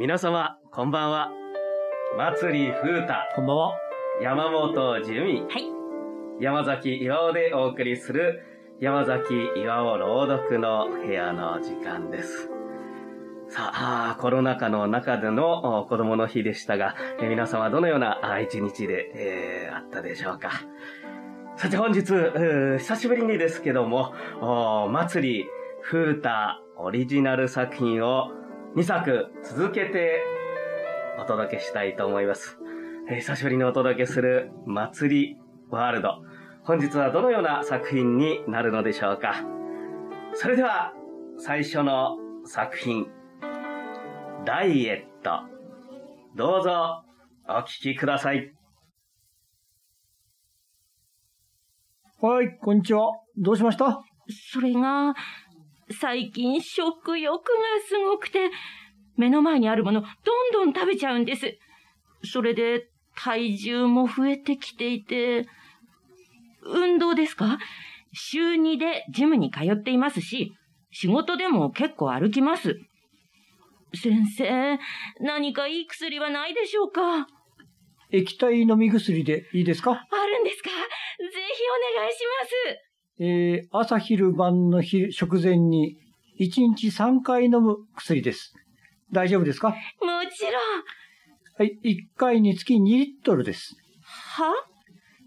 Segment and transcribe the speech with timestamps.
[0.00, 1.30] 皆様、こんばんは。
[2.16, 3.74] 祭り風太、こんばんは。
[4.22, 6.42] 山本樹美、はい。
[6.42, 8.42] 山崎岩尾でお送りする、
[8.80, 12.48] 山崎岩尾朗読の部屋の時間です。
[13.50, 20.62] さあ、コロナ禍の中でのお子供の日でしたが、えー皆様どのような一日で、えーあったでしょうか。
[21.56, 22.04] さて本日、
[22.78, 25.46] 久しぶりにですけども、おー祭り
[25.82, 26.30] 風太
[26.78, 28.39] オリジナル作品を
[28.76, 30.22] 2作続けて
[31.18, 32.56] お届けしたいと思います。
[33.10, 35.36] えー久しぶりにお届けする祭り
[35.70, 36.22] ワールド。
[36.62, 39.44] 本日はどのような作品になるのでしょうか。
[40.34, 40.92] それでは、
[41.36, 43.08] 最初の作品、
[44.44, 45.42] ダイエット。
[46.36, 47.02] どうぞ、
[47.48, 48.52] お聞きください。
[52.20, 53.10] はい、こんにちは。
[53.36, 54.00] どうしました？
[54.52, 55.14] それが、
[55.98, 57.42] 最近食欲が
[57.88, 58.50] すごくて、
[59.16, 61.58] 目の前にあるもの、どんどん食べちゃうんです。
[62.24, 65.46] それで、体重も増えてきていて、
[66.62, 67.58] 運動ですか？
[68.12, 70.52] 週2でジムに通っていますし、
[70.90, 72.78] 仕事でも結構歩きます。
[73.94, 74.78] 先生、
[75.20, 77.26] 何かいい薬はないでしょうか？
[78.12, 79.92] 液体飲み薬でいいですか？
[79.92, 80.70] あるんですか？
[80.70, 80.74] ぜ
[81.18, 81.32] ひ
[81.94, 82.89] お願いします。
[83.22, 85.98] えー、朝昼晩の日食前に
[86.40, 88.54] 1日3回飲む薬です。
[89.12, 89.68] 大丈夫ですか？
[89.68, 89.76] も
[90.34, 90.52] ちろん。
[91.58, 93.76] はい、1回につき2リットルです。
[94.04, 94.54] は？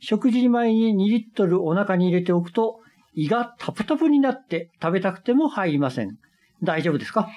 [0.00, 2.80] 食事前に2リットルお腹に入れておくと
[3.12, 6.16] 胃がタプタプになって食べたくても入りません。
[6.62, 7.28] 大丈夫ですか？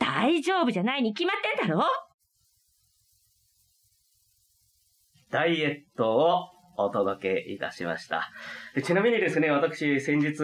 [0.00, 1.84] 大丈夫じゃないに決まってんだろ
[5.30, 8.30] ダイエットをお届けいたしました。
[8.74, 10.36] でちなみにですね、私、先日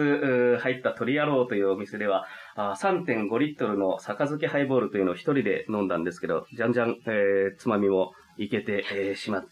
[0.59, 9.49] 入った鳥野郎というお店では、あー3.5リットルの杯ハイボールというのを一人で飲んだんですけど、じゃんじゃん、えーつまみもいけて、えーしまって、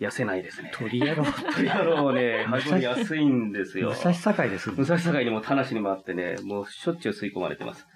[0.00, 0.70] 痩せないですね。
[0.74, 1.24] 鳥野郎。
[1.56, 3.90] 鳥野郎ね、ハイボール安いんですよ。
[3.90, 4.70] 武蔵境です。
[4.70, 7.86] 武蔵境にも田無にもあってね、もうしょっちゅう吸い込まれてます。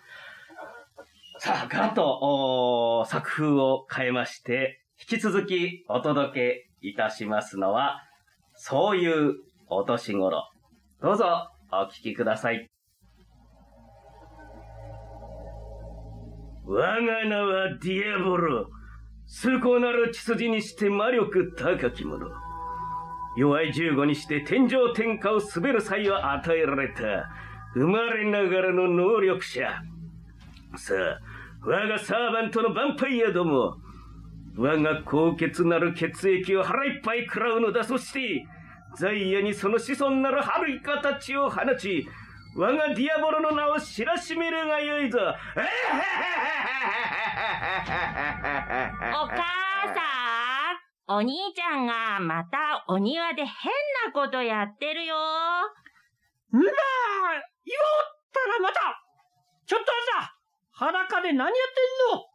[1.38, 8.00] さあ、ガラッと、作風を変えまして、引き続きお届けいたしますのは、
[8.54, 9.34] そういう
[9.68, 10.44] お年頃。
[11.02, 12.66] どうぞ、お聞きください。
[16.64, 18.68] 我が名はディアボロ。
[19.26, 22.26] 崇高なる血筋にして魔力高き者。
[23.36, 27.28] 弱い15にして天上天下を滑る際を与えられた、
[27.74, 29.68] 生まれながらの能力者。
[30.76, 31.18] さあ、
[31.64, 33.76] 我がサーバントのヴァンパイアども、
[34.56, 37.84] 我が高潔なる血液を腹いっぱい食らうのだ。
[37.84, 38.46] そして、
[38.96, 42.06] ザイヤにその子孫なる春イカたちを放ち、
[42.56, 45.18] 我がディアボロの名を知らしめるがよいぞ。
[45.20, 45.22] お
[49.26, 49.36] 母
[49.94, 50.00] さ
[51.06, 53.72] んお兄ちゃんがまたお庭で変
[54.06, 55.14] なことやってるよ。
[55.14, 56.72] んだー言おっ
[58.32, 58.80] たらまた
[59.66, 60.36] ちょっとあんた
[60.72, 62.30] 裸で何やってんの？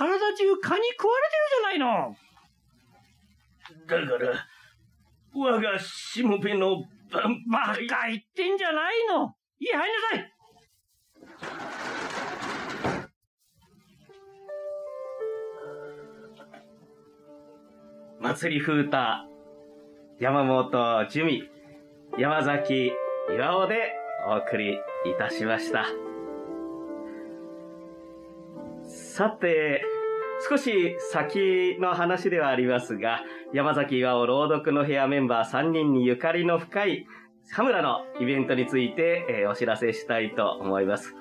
[0.00, 2.16] 体中蚊に食われてるじゃないの。
[3.86, 4.32] だから、
[5.34, 9.34] 我がしもべのヴァンバパイカ言ってんじゃないの。
[9.58, 10.32] 家入んなさい。
[18.20, 18.96] 祭り風太、
[20.18, 21.50] 山本樹美、
[22.16, 22.90] 山崎
[23.34, 23.92] 岩尾で
[24.26, 24.78] お送りい
[25.18, 25.84] たしました。
[28.86, 29.84] さて、
[30.48, 33.20] 少し先の話ではありますが、
[33.52, 37.06] 山崎岩尾朗読の部屋メンバー3人にゆかりの深い
[37.52, 41.14] 羽村のイベントについて、えーお知らせしたいと思います。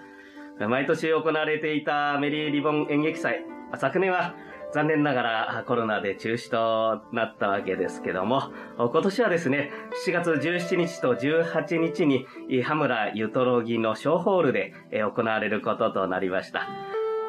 [0.60, 3.44] 毎年行われていたメリーリボン演劇祭。
[3.78, 4.36] 昨年は
[4.74, 9.72] 残念ながらコロナで中止となったわけですけども、今年はですね、
[10.06, 12.28] 7月17日と18日に、
[12.64, 16.68] 羽村ゆとろぎの小ホールで行われることとなりました。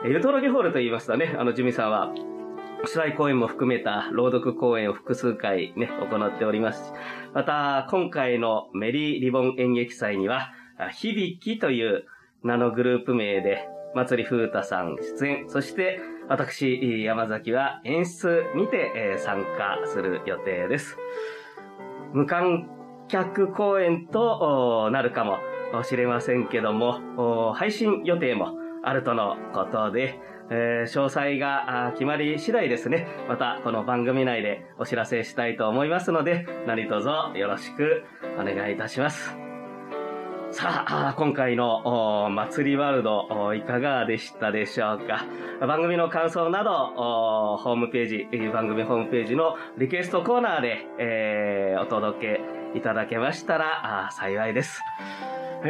[0.02, 2.10] えーゆとろぎホールと言いますとね、あの、ジミさんは、
[2.86, 6.94] 主題公演も含めた朗読公演を複数回ね、行っております。
[7.34, 12.06] また、今回のメリーリボン演劇祭には、あ響きという
[12.42, 16.00] 名のグループ名で、祭り風太さん出演、そして、
[16.30, 20.96] 私、山崎は演出にて、え参加する予定です。
[22.14, 22.70] 無観
[23.08, 25.36] 客公演となるかも
[25.82, 30.18] しれませんけども、配信予定もあるとのことで、
[30.50, 38.04] えー詳細が決まり次第ですね、またこの番組内でお知らせしたいと思いますので、何卒よろしく
[38.38, 39.36] お願いいたします。
[40.52, 45.24] さあ、今回の祭りワールドいかがでしたでしょうか
[45.64, 46.72] 番組の感想など、
[47.58, 52.39] ホームページ、番組ホームページのリクエストコーナーで、えー、お届け
[52.74, 54.80] いただけましたら幸いです。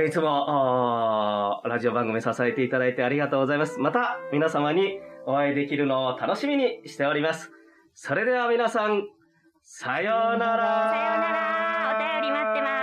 [0.06, 3.80] いつも、ラジオ番組支えていただいてありがとうございます。
[3.80, 7.50] また、皆様にお会いできるのを楽しみにしております。
[7.94, 9.08] それでは皆さん、
[9.62, 10.90] さようなら。
[10.90, 11.96] さようなら。
[11.96, 12.79] お便り待ってます